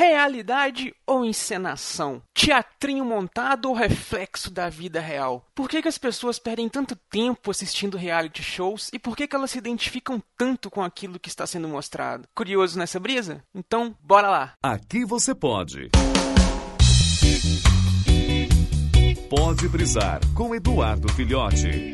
Realidade 0.00 0.94
ou 1.06 1.26
encenação? 1.26 2.22
Teatrinho 2.32 3.04
montado 3.04 3.66
ou 3.68 3.74
reflexo 3.74 4.50
da 4.50 4.70
vida 4.70 4.98
real? 4.98 5.46
Por 5.54 5.68
que, 5.68 5.82
que 5.82 5.88
as 5.88 5.98
pessoas 5.98 6.38
perdem 6.38 6.70
tanto 6.70 6.96
tempo 6.96 7.50
assistindo 7.50 7.98
reality 7.98 8.42
shows 8.42 8.88
e 8.94 8.98
por 8.98 9.14
que, 9.14 9.28
que 9.28 9.36
elas 9.36 9.50
se 9.50 9.58
identificam 9.58 10.22
tanto 10.38 10.70
com 10.70 10.82
aquilo 10.82 11.20
que 11.20 11.28
está 11.28 11.46
sendo 11.46 11.68
mostrado? 11.68 12.26
Curioso 12.34 12.78
nessa 12.78 12.98
brisa? 12.98 13.44
Então, 13.54 13.94
bora 14.02 14.30
lá! 14.30 14.54
Aqui 14.62 15.04
você 15.04 15.34
pode. 15.34 15.90
Pode 19.28 19.68
brisar 19.68 20.20
com 20.34 20.54
Eduardo 20.54 21.12
Filhote. 21.12 21.92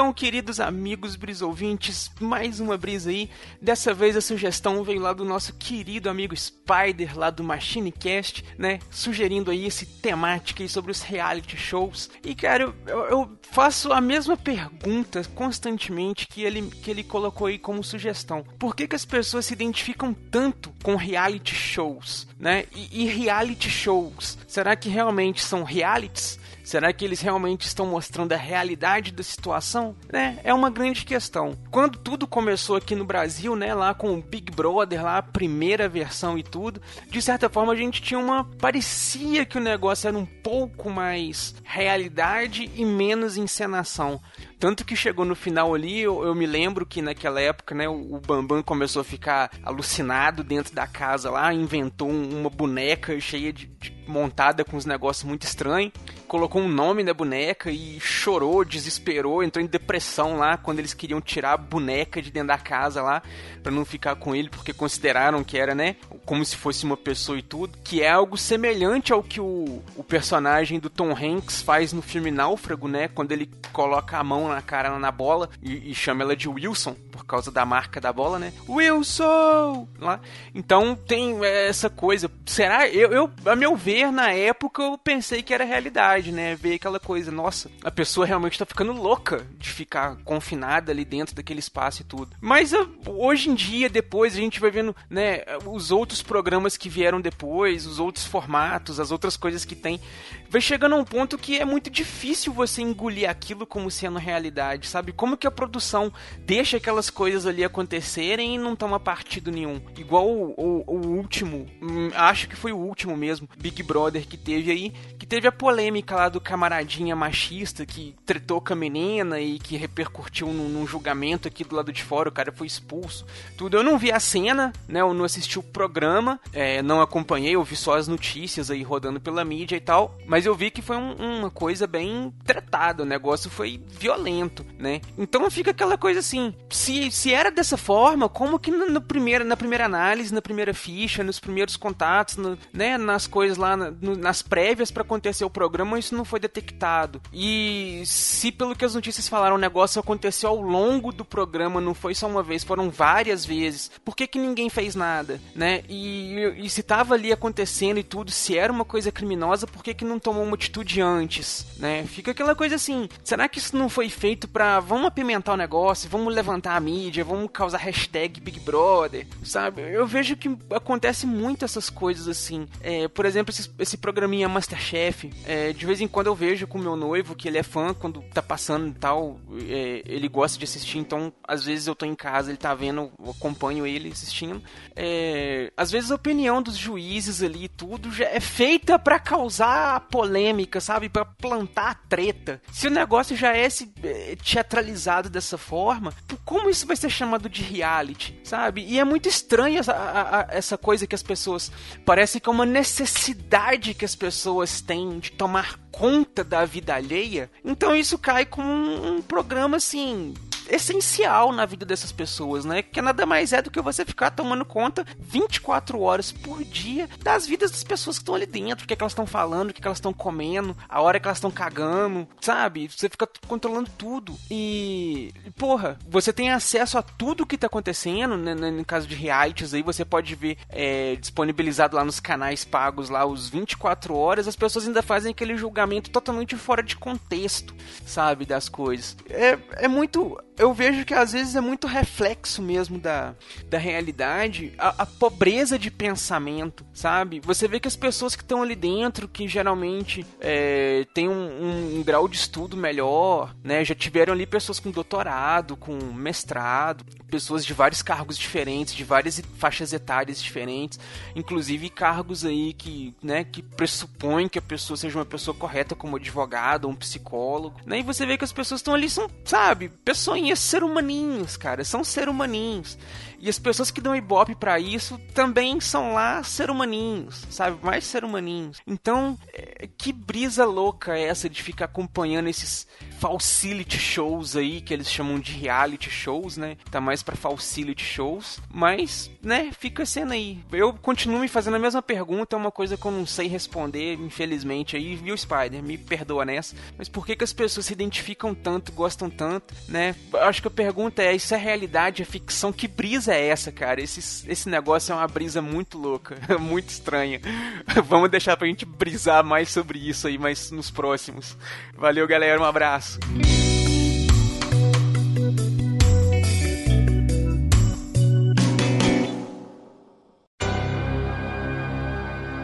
Então, 0.00 0.14
queridos 0.14 0.60
amigos 0.60 1.14
brisouvintes, 1.14 2.10
mais 2.18 2.58
uma 2.58 2.78
brisa 2.78 3.10
aí. 3.10 3.28
Dessa 3.60 3.92
vez 3.92 4.16
a 4.16 4.22
sugestão 4.22 4.82
veio 4.82 4.98
lá 4.98 5.12
do 5.12 5.26
nosso 5.26 5.52
querido 5.52 6.08
amigo 6.08 6.34
Spider, 6.34 7.18
lá 7.18 7.28
do 7.28 7.44
MachineCast, 7.44 8.42
né? 8.56 8.78
Sugerindo 8.90 9.50
aí 9.50 9.66
esse 9.66 9.84
temática 9.84 10.62
aí 10.62 10.70
sobre 10.70 10.90
os 10.90 11.02
reality 11.02 11.54
shows. 11.54 12.08
E, 12.24 12.34
cara, 12.34 12.74
eu, 12.86 12.98
eu 13.10 13.38
faço 13.42 13.92
a 13.92 14.00
mesma 14.00 14.38
pergunta 14.38 15.22
constantemente 15.34 16.26
que 16.26 16.44
ele, 16.44 16.62
que 16.62 16.90
ele 16.90 17.04
colocou 17.04 17.48
aí 17.48 17.58
como 17.58 17.84
sugestão. 17.84 18.42
Por 18.58 18.74
que, 18.74 18.88
que 18.88 18.96
as 18.96 19.04
pessoas 19.04 19.44
se 19.44 19.52
identificam 19.52 20.14
tanto 20.14 20.72
com 20.82 20.96
reality 20.96 21.54
shows, 21.54 22.26
né? 22.38 22.64
E, 22.74 23.02
e 23.02 23.04
reality 23.04 23.68
shows, 23.68 24.38
será 24.48 24.74
que 24.74 24.88
realmente 24.88 25.42
são 25.42 25.62
realities? 25.62 26.40
Será 26.70 26.92
que 26.92 27.04
eles 27.04 27.20
realmente 27.20 27.66
estão 27.66 27.84
mostrando 27.84 28.30
a 28.30 28.36
realidade 28.36 29.10
da 29.10 29.24
situação? 29.24 29.96
Né? 30.08 30.38
É 30.44 30.54
uma 30.54 30.70
grande 30.70 31.04
questão. 31.04 31.58
Quando 31.68 31.98
tudo 31.98 32.28
começou 32.28 32.76
aqui 32.76 32.94
no 32.94 33.04
Brasil, 33.04 33.56
né, 33.56 33.74
lá 33.74 33.92
com 33.92 34.14
o 34.14 34.22
Big 34.22 34.52
Brother, 34.52 35.02
lá 35.02 35.18
a 35.18 35.22
primeira 35.22 35.88
versão 35.88 36.38
e 36.38 36.44
tudo, 36.44 36.80
de 37.08 37.20
certa 37.20 37.48
forma 37.48 37.72
a 37.72 37.76
gente 37.76 38.00
tinha 38.00 38.20
uma 38.20 38.44
parecia 38.44 39.44
que 39.44 39.58
o 39.58 39.60
negócio 39.60 40.06
era 40.06 40.16
um 40.16 40.24
pouco 40.24 40.88
mais 40.88 41.56
realidade 41.64 42.70
e 42.72 42.84
menos 42.84 43.36
encenação. 43.36 44.20
Tanto 44.60 44.84
que 44.84 44.94
chegou 44.94 45.24
no 45.24 45.34
final 45.34 45.74
ali, 45.74 46.00
eu, 46.00 46.22
eu, 46.22 46.34
me 46.34 46.46
lembro 46.46 46.84
que 46.84 47.00
naquela 47.00 47.40
época, 47.40 47.74
né, 47.74 47.88
o, 47.88 48.14
o 48.14 48.20
Bambam 48.20 48.62
começou 48.62 49.00
a 49.00 49.04
ficar 49.04 49.50
alucinado 49.64 50.44
dentro 50.44 50.74
da 50.74 50.86
casa 50.86 51.30
lá, 51.30 51.52
inventou 51.52 52.10
um, 52.10 52.40
uma 52.40 52.50
boneca 52.50 53.18
cheia 53.18 53.54
de, 53.54 53.66
de, 53.66 53.90
montada 54.06 54.64
com 54.64 54.76
uns 54.76 54.84
negócios 54.84 55.24
muito 55.24 55.42
estranhos, 55.42 55.92
colocou 56.26 56.62
um 56.62 56.68
nome 56.68 57.02
na 57.02 57.12
boneca 57.12 57.70
e 57.70 57.98
chorou, 58.00 58.64
desesperou, 58.64 59.42
entrou 59.42 59.64
em 59.64 59.68
depressão 59.68 60.36
lá 60.36 60.56
quando 60.56 60.78
eles 60.78 60.94
queriam 60.94 61.20
tirar 61.20 61.54
a 61.54 61.56
boneca 61.56 62.22
de 62.22 62.30
dentro 62.30 62.48
da 62.48 62.58
casa 62.58 63.02
lá 63.02 63.22
para 63.62 63.72
não 63.72 63.84
ficar 63.84 64.14
com 64.16 64.34
ele, 64.34 64.48
porque 64.48 64.72
consideraram 64.72 65.42
que 65.42 65.58
era, 65.58 65.74
né, 65.74 65.96
como 66.24 66.44
se 66.44 66.56
fosse 66.56 66.84
uma 66.84 66.96
pessoa 66.96 67.38
e 67.38 67.42
tudo, 67.42 67.78
que 67.82 68.02
é 68.02 68.10
algo 68.10 68.36
semelhante 68.36 69.12
ao 69.12 69.22
que 69.22 69.40
o, 69.40 69.82
o 69.96 70.04
personagem 70.04 70.78
do 70.78 70.88
Tom 70.88 71.10
Hanks 71.10 71.62
faz 71.62 71.92
no 71.92 72.00
filme 72.00 72.30
Náufrago, 72.30 72.88
né, 72.88 73.08
quando 73.08 73.32
ele 73.32 73.50
coloca 73.72 74.16
a 74.18 74.24
mão 74.24 74.48
na 74.48 74.62
cara 74.62 74.98
na 74.98 75.10
bola 75.10 75.48
e, 75.62 75.90
e, 75.90 75.94
chama 75.94 76.22
ela 76.22 76.36
de 76.36 76.48
Wilson 76.48 76.96
por 77.20 77.26
causa 77.26 77.50
da 77.50 77.66
marca 77.66 78.00
da 78.00 78.12
bola, 78.12 78.38
né? 78.38 78.52
Wilson! 78.68 79.86
Lá. 79.98 80.20
Então 80.54 80.96
tem 80.96 81.44
essa 81.44 81.90
coisa. 81.90 82.30
Será? 82.46 82.88
Eu, 82.88 83.12
eu, 83.12 83.30
a 83.44 83.54
meu 83.54 83.76
ver, 83.76 84.10
na 84.10 84.32
época 84.32 84.82
eu 84.82 84.96
pensei 84.96 85.42
que 85.42 85.52
era 85.52 85.64
realidade, 85.64 86.32
né? 86.32 86.54
Ver 86.56 86.74
aquela 86.74 86.98
coisa, 86.98 87.30
nossa, 87.30 87.70
a 87.84 87.90
pessoa 87.90 88.26
realmente 88.26 88.58
tá 88.58 88.64
ficando 88.64 88.92
louca 88.92 89.46
de 89.58 89.68
ficar 89.68 90.16
confinada 90.24 90.90
ali 90.90 91.04
dentro 91.04 91.34
daquele 91.34 91.60
espaço 91.60 92.00
e 92.00 92.04
tudo. 92.04 92.34
Mas 92.40 92.72
hoje 93.06 93.50
em 93.50 93.54
dia, 93.54 93.90
depois, 93.90 94.34
a 94.34 94.38
gente 94.38 94.58
vai 94.58 94.70
vendo, 94.70 94.96
né, 95.08 95.42
os 95.66 95.90
outros 95.90 96.22
programas 96.22 96.76
que 96.76 96.88
vieram 96.88 97.20
depois, 97.20 97.86
os 97.86 98.00
outros 98.00 98.24
formatos, 98.24 98.98
as 98.98 99.10
outras 99.10 99.36
coisas 99.36 99.64
que 99.64 99.76
tem. 99.76 100.00
Vai 100.48 100.60
chegando 100.60 100.94
a 100.94 100.98
um 100.98 101.04
ponto 101.04 101.36
que 101.36 101.58
é 101.58 101.64
muito 101.64 101.90
difícil 101.90 102.52
você 102.52 102.82
engolir 102.82 103.28
aquilo 103.28 103.66
como 103.66 103.90
sendo 103.90 104.18
realidade, 104.18 104.88
sabe? 104.88 105.12
Como 105.12 105.36
que 105.36 105.46
a 105.46 105.50
produção 105.50 106.12
deixa 106.38 106.78
aquelas 106.78 107.09
coisas 107.10 107.46
ali 107.46 107.64
acontecerem 107.64 108.54
e 108.54 108.58
não 108.58 108.76
toma 108.76 109.00
partido 109.00 109.50
nenhum. 109.50 109.80
Igual 109.96 110.28
o, 110.28 110.54
o, 110.56 110.84
o 110.86 111.06
último, 111.16 111.66
hum, 111.82 112.10
acho 112.14 112.48
que 112.48 112.56
foi 112.56 112.72
o 112.72 112.78
último 112.78 113.16
mesmo, 113.16 113.48
Big 113.58 113.82
Brother 113.82 114.26
que 114.26 114.36
teve 114.36 114.70
aí, 114.70 114.90
que 115.18 115.26
teve 115.26 115.46
a 115.46 115.52
polêmica 115.52 116.14
lá 116.14 116.28
do 116.28 116.40
camaradinha 116.40 117.14
machista 117.14 117.84
que 117.84 118.14
tretou 118.24 118.60
com 118.60 118.72
a 118.72 118.76
menina 118.76 119.40
e 119.40 119.58
que 119.58 119.76
repercutiu 119.76 120.48
num, 120.48 120.68
num 120.68 120.86
julgamento 120.86 121.48
aqui 121.48 121.64
do 121.64 121.76
lado 121.76 121.92
de 121.92 122.02
fora, 122.02 122.28
o 122.28 122.32
cara 122.32 122.52
foi 122.52 122.66
expulso. 122.66 123.26
Tudo. 123.56 123.76
Eu 123.76 123.82
não 123.82 123.98
vi 123.98 124.12
a 124.12 124.20
cena, 124.20 124.72
né? 124.88 125.00
Eu 125.00 125.12
não 125.14 125.24
assisti 125.24 125.58
o 125.58 125.62
programa, 125.62 126.40
é, 126.52 126.82
não 126.82 127.00
acompanhei, 127.00 127.54
eu 127.54 127.64
vi 127.64 127.76
só 127.76 127.96
as 127.96 128.08
notícias 128.08 128.70
aí 128.70 128.82
rodando 128.82 129.20
pela 129.20 129.44
mídia 129.44 129.76
e 129.76 129.80
tal, 129.80 130.16
mas 130.26 130.46
eu 130.46 130.54
vi 130.54 130.70
que 130.70 130.82
foi 130.82 130.96
um, 130.96 131.14
uma 131.14 131.50
coisa 131.50 131.86
bem 131.86 132.32
tratada, 132.44 133.02
o 133.02 133.06
negócio 133.06 133.50
foi 133.50 133.80
violento, 133.88 134.64
né? 134.78 135.00
Então 135.16 135.50
fica 135.50 135.70
aquela 135.70 135.96
coisa 135.96 136.20
assim, 136.20 136.54
se, 136.68 136.89
se 137.10 137.32
era 137.32 137.50
dessa 137.50 137.76
forma, 137.76 138.28
como 138.28 138.58
que 138.58 138.70
no, 138.70 138.86
no 138.86 139.00
primeiro, 139.00 139.44
na 139.44 139.56
primeira 139.56 139.84
análise, 139.84 140.32
na 140.32 140.42
primeira 140.42 140.72
ficha, 140.74 141.22
nos 141.22 141.38
primeiros 141.38 141.76
contatos, 141.76 142.36
no, 142.36 142.58
né, 142.72 142.96
nas 142.98 143.26
coisas 143.26 143.56
lá, 143.56 143.76
no, 143.76 144.16
nas 144.16 144.42
prévias 144.42 144.90
para 144.90 145.02
acontecer 145.02 145.44
o 145.44 145.50
programa, 145.50 145.98
isso 145.98 146.14
não 146.14 146.24
foi 146.24 146.40
detectado. 146.40 147.20
E 147.32 148.02
se 148.04 148.50
pelo 148.52 148.74
que 148.74 148.84
as 148.84 148.94
notícias 148.94 149.28
falaram, 149.28 149.56
o 149.56 149.58
negócio 149.58 150.00
aconteceu 150.00 150.50
ao 150.50 150.60
longo 150.60 151.12
do 151.12 151.24
programa, 151.24 151.80
não 151.80 151.94
foi 151.94 152.14
só 152.14 152.26
uma 152.26 152.42
vez, 152.42 152.64
foram 152.64 152.90
várias 152.90 153.44
vezes. 153.44 153.90
Por 154.04 154.16
que, 154.16 154.26
que 154.26 154.38
ninguém 154.38 154.68
fez 154.68 154.94
nada, 154.94 155.40
né? 155.54 155.82
E, 155.88 156.36
e 156.58 156.70
se 156.70 156.82
tava 156.82 157.14
ali 157.14 157.32
acontecendo 157.32 157.98
e 157.98 158.02
tudo, 158.02 158.30
se 158.30 158.56
era 158.56 158.72
uma 158.72 158.84
coisa 158.84 159.12
criminosa, 159.12 159.66
por 159.66 159.82
que, 159.82 159.94
que 159.94 160.04
não 160.04 160.18
tomou 160.18 160.42
uma 160.42 160.54
atitude 160.54 161.00
antes, 161.00 161.66
né? 161.78 162.04
Fica 162.04 162.30
aquela 162.30 162.54
coisa 162.54 162.76
assim, 162.76 163.08
será 163.22 163.48
que 163.48 163.58
isso 163.58 163.76
não 163.76 163.88
foi 163.88 164.08
feito 164.08 164.48
pra 164.48 164.80
vamos 164.80 165.06
apimentar 165.06 165.54
o 165.54 165.56
negócio, 165.56 166.10
vamos 166.10 166.34
levantar 166.34 166.76
a 166.76 166.79
mídia, 166.80 167.22
vamos 167.24 167.50
causar 167.52 167.78
hashtag 167.78 168.40
Big 168.40 168.60
Brother, 168.60 169.26
sabe? 169.44 169.82
Eu 169.82 170.06
vejo 170.06 170.36
que 170.36 170.56
acontece 170.70 171.26
muito 171.26 171.64
essas 171.64 171.90
coisas 171.90 172.26
assim. 172.26 172.66
É, 172.80 173.06
por 173.08 173.26
exemplo, 173.26 173.52
esse, 173.52 173.70
esse 173.78 173.96
programinha 173.96 174.48
Masterchef, 174.48 175.30
é, 175.44 175.72
de 175.72 175.86
vez 175.86 176.00
em 176.00 176.08
quando 176.08 176.28
eu 176.28 176.34
vejo 176.34 176.66
com 176.66 176.78
meu 176.78 176.96
noivo, 176.96 177.34
que 177.34 177.46
ele 177.46 177.58
é 177.58 177.62
fã, 177.62 177.92
quando 177.92 178.22
tá 178.32 178.42
passando 178.42 178.88
e 178.88 178.94
tal, 178.94 179.38
é, 179.68 180.02
ele 180.06 180.28
gosta 180.28 180.58
de 180.58 180.64
assistir, 180.64 180.98
então 180.98 181.32
às 181.46 181.64
vezes 181.64 181.86
eu 181.86 181.94
tô 181.94 182.06
em 182.06 182.14
casa, 182.14 182.50
ele 182.50 182.58
tá 182.58 182.74
vendo, 182.74 183.12
eu 183.22 183.30
acompanho 183.30 183.86
ele 183.86 184.10
assistindo. 184.10 184.62
É, 184.96 185.70
às 185.76 185.90
vezes 185.90 186.10
a 186.10 186.14
opinião 186.14 186.62
dos 186.62 186.76
juízes 186.76 187.42
ali 187.42 187.68
tudo 187.68 188.12
já 188.12 188.24
é 188.24 188.40
feita 188.40 188.98
para 188.98 189.18
causar 189.18 190.08
polêmica, 190.10 190.80
sabe? 190.80 191.10
para 191.10 191.24
plantar 191.24 192.02
treta. 192.08 192.62
Se 192.72 192.86
o 192.86 192.90
negócio 192.90 193.36
já 193.36 193.56
é 193.56 193.68
é 194.02 194.36
teatralizado 194.36 195.28
dessa 195.28 195.58
forma, 195.58 196.12
como 196.44 196.69
isso 196.70 196.86
vai 196.86 196.96
ser 196.96 197.10
chamado 197.10 197.48
de 197.48 197.62
reality, 197.62 198.38
sabe? 198.44 198.84
E 198.86 198.98
é 198.98 199.04
muito 199.04 199.28
estranho 199.28 199.78
essa, 199.78 199.92
a, 199.92 200.40
a, 200.40 200.46
essa 200.50 200.78
coisa 200.78 201.06
que 201.06 201.14
as 201.14 201.22
pessoas. 201.22 201.70
Parece 202.04 202.40
que 202.40 202.48
é 202.48 202.52
uma 202.52 202.66
necessidade 202.66 203.94
que 203.94 204.04
as 204.04 204.14
pessoas 204.14 204.80
têm 204.80 205.18
de 205.18 205.32
tomar 205.32 205.78
conta 205.90 206.42
da 206.42 206.64
vida 206.64 206.94
alheia. 206.94 207.50
Então 207.64 207.94
isso 207.94 208.18
cai 208.18 208.46
como 208.46 208.68
um, 208.68 209.16
um 209.16 209.22
programa 209.22 209.76
assim 209.76 210.34
essencial 210.70 211.52
na 211.52 211.66
vida 211.66 211.84
dessas 211.84 212.12
pessoas, 212.12 212.64
né? 212.64 212.82
Que 212.82 213.02
nada 213.02 213.26
mais 213.26 213.52
é 213.52 213.60
do 213.60 213.70
que 213.70 213.80
você 213.80 214.04
ficar 214.04 214.30
tomando 214.30 214.64
conta 214.64 215.04
24 215.18 216.00
horas 216.00 216.32
por 216.32 216.64
dia 216.64 217.08
das 217.22 217.46
vidas 217.46 217.70
das 217.70 217.84
pessoas 217.84 218.18
que 218.18 218.22
estão 218.22 218.34
ali 218.34 218.46
dentro, 218.46 218.84
o 218.84 218.88
que, 218.88 218.94
é 218.94 218.96
que 218.96 219.02
elas 219.02 219.12
estão 219.12 219.26
falando, 219.26 219.70
o 219.70 219.72
que, 219.72 219.80
é 219.80 219.82
que 219.82 219.88
elas 219.88 219.98
estão 219.98 220.12
comendo, 220.12 220.76
a 220.88 221.00
hora 221.00 221.18
que 221.18 221.26
elas 221.26 221.38
estão 221.38 221.50
cagando, 221.50 222.26
sabe? 222.40 222.88
Você 222.88 223.08
fica 223.08 223.28
controlando 223.46 223.90
tudo. 223.98 224.34
E, 224.50 225.32
porra, 225.58 225.98
você 226.08 226.32
tem 226.32 226.50
acesso 226.50 226.98
a 226.98 227.02
tudo 227.02 227.46
que 227.46 227.58
tá 227.58 227.66
acontecendo, 227.66 228.36
né? 228.36 228.54
No 228.54 228.84
caso 228.84 229.06
de 229.06 229.14
realities 229.14 229.74
aí, 229.74 229.82
você 229.82 230.04
pode 230.04 230.34
ver 230.34 230.56
é, 230.68 231.16
disponibilizado 231.16 231.96
lá 231.96 232.04
nos 232.04 232.20
canais 232.20 232.64
pagos 232.64 233.10
lá 233.10 233.24
os 233.24 233.48
24 233.48 234.14
horas, 234.14 234.46
as 234.46 234.56
pessoas 234.56 234.86
ainda 234.86 235.02
fazem 235.02 235.30
aquele 235.30 235.56
julgamento 235.56 236.10
totalmente 236.10 236.56
fora 236.56 236.82
de 236.82 236.96
contexto, 236.96 237.74
sabe? 238.06 238.46
Das 238.46 238.68
coisas. 238.68 239.16
É, 239.28 239.58
é 239.72 239.88
muito 239.88 240.38
eu 240.60 240.74
vejo 240.74 241.06
que 241.06 241.14
às 241.14 241.32
vezes 241.32 241.56
é 241.56 241.60
muito 241.60 241.86
reflexo 241.86 242.60
mesmo 242.60 242.98
da, 242.98 243.34
da 243.66 243.78
realidade, 243.78 244.74
a, 244.78 245.02
a 245.02 245.06
pobreza 245.06 245.78
de 245.78 245.90
pensamento, 245.90 246.84
sabe? 246.92 247.40
Você 247.40 247.66
vê 247.66 247.80
que 247.80 247.88
as 247.88 247.96
pessoas 247.96 248.36
que 248.36 248.42
estão 248.42 248.62
ali 248.62 248.76
dentro, 248.76 249.26
que 249.26 249.48
geralmente 249.48 250.24
é, 250.38 251.06
têm 251.14 251.30
um, 251.30 251.32
um, 251.32 251.96
um, 251.96 252.02
grau 252.02 252.28
de 252.28 252.36
estudo 252.36 252.76
melhor, 252.76 253.56
né? 253.64 253.82
Já 253.84 253.94
tiveram 253.94 254.34
ali 254.34 254.44
pessoas 254.44 254.78
com 254.78 254.90
doutorado, 254.90 255.78
com 255.78 255.96
mestrado, 256.12 257.06
pessoas 257.30 257.64
de 257.64 257.72
vários 257.72 258.02
cargos 258.02 258.36
diferentes, 258.36 258.94
de 258.94 259.02
várias 259.02 259.40
faixas 259.56 259.94
etárias 259.94 260.42
diferentes, 260.42 261.00
inclusive 261.34 261.88
cargos 261.88 262.44
aí 262.44 262.74
que, 262.74 263.14
né, 263.22 263.44
que 263.44 263.62
pressupõem 263.62 264.48
que 264.48 264.58
a 264.58 264.62
pessoa 264.62 264.96
seja 264.96 265.18
uma 265.18 265.24
pessoa 265.24 265.56
correta 265.56 265.94
como 265.94 266.16
advogado 266.16 266.84
ou 266.84 266.90
um 266.90 266.96
psicólogo, 266.96 267.80
né? 267.86 268.00
E 268.00 268.02
você 268.02 268.26
vê 268.26 268.36
que 268.36 268.44
as 268.44 268.52
pessoas 268.52 268.80
estão 268.80 268.92
ali, 268.92 269.08
são, 269.08 269.30
sabe, 269.44 269.88
pessoinhas 270.04 270.49
categoria 270.50 270.56
ser 270.56 270.82
humaninhos, 270.82 271.56
cara. 271.56 271.84
São 271.84 272.02
ser 272.02 272.28
humaninhos. 272.28 272.98
E 273.40 273.48
as 273.48 273.58
pessoas 273.58 273.90
que 273.90 274.02
dão 274.02 274.14
ibope 274.14 274.54
para 274.54 274.78
isso 274.78 275.18
também 275.32 275.80
são 275.80 276.12
lá 276.12 276.42
ser 276.42 276.70
humaninhos, 276.70 277.46
sabe? 277.48 277.78
Mais 277.82 278.04
ser 278.04 278.22
humaninhos. 278.22 278.82
Então, 278.86 279.38
é, 279.54 279.88
que 279.96 280.12
brisa 280.12 280.66
louca 280.66 281.16
é 281.16 281.22
essa 281.22 281.48
de 281.48 281.62
ficar 281.62 281.86
acompanhando 281.86 282.48
esses 282.48 282.86
facility 283.18 283.98
shows 283.98 284.56
aí, 284.56 284.82
que 284.82 284.92
eles 284.92 285.10
chamam 285.10 285.40
de 285.40 285.52
reality 285.52 286.10
shows, 286.10 286.58
né? 286.58 286.76
Tá 286.90 287.00
mais 287.00 287.22
pra 287.22 287.34
facility 287.34 288.04
shows. 288.04 288.60
Mas, 288.70 289.30
né, 289.42 289.70
fica 289.78 290.04
sendo 290.04 290.34
aí. 290.34 290.62
Eu 290.70 290.92
continuo 290.92 291.40
me 291.40 291.48
fazendo 291.48 291.76
a 291.76 291.78
mesma 291.78 292.02
pergunta, 292.02 292.56
é 292.56 292.58
uma 292.58 292.70
coisa 292.70 292.96
que 292.96 293.06
eu 293.06 293.10
não 293.10 293.24
sei 293.24 293.48
responder, 293.48 294.14
infelizmente 294.20 294.96
aí, 294.96 295.16
viu, 295.16 295.36
Spider? 295.36 295.82
Me 295.82 295.96
perdoa 295.96 296.44
nessa. 296.44 296.76
Mas 296.98 297.08
por 297.08 297.24
que, 297.24 297.34
que 297.34 297.44
as 297.44 297.54
pessoas 297.54 297.86
se 297.86 297.92
identificam 297.94 298.54
tanto, 298.54 298.92
gostam 298.92 299.30
tanto, 299.30 299.74
né? 299.88 300.14
Acho 300.40 300.62
que 300.62 300.68
a 300.68 300.70
pergunta 300.70 301.22
é: 301.22 301.34
isso 301.34 301.54
é 301.54 301.58
realidade, 301.58 302.22
é 302.22 302.24
ficção? 302.24 302.72
Que 302.72 302.88
brisa 302.88 303.34
é 303.34 303.48
essa, 303.48 303.70
cara? 303.70 304.00
Esse, 304.00 304.50
esse 304.50 304.68
negócio 304.68 305.12
é 305.12 305.16
uma 305.16 305.28
brisa 305.28 305.60
muito 305.60 305.98
louca, 305.98 306.36
muito 306.58 306.88
estranha. 306.88 307.40
Vamos 308.06 308.30
deixar 308.30 308.56
pra 308.56 308.66
gente 308.66 308.84
brisar 308.84 309.44
mais 309.44 309.70
sobre 309.70 309.98
isso 309.98 310.26
aí, 310.26 310.38
mas 310.38 310.70
nos 310.70 310.90
próximos. 310.90 311.56
Valeu, 311.96 312.26
galera, 312.26 312.60
um 312.60 312.64
abraço. 312.64 313.18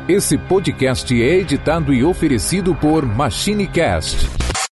Esse 0.08 0.38
podcast 0.38 1.20
é 1.20 1.40
editado 1.40 1.92
e 1.92 2.04
oferecido 2.04 2.76
por 2.76 3.04
MachineCast 3.04 4.35